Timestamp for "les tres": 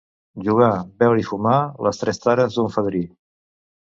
1.89-2.23